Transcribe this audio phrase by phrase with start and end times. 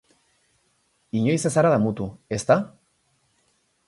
[1.19, 2.07] Inoiz ez zara damutu,
[2.39, 2.57] ezta?